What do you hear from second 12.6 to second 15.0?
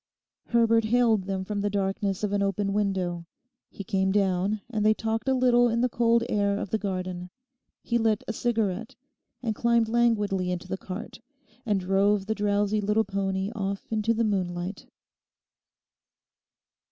little pony off into the moonlight.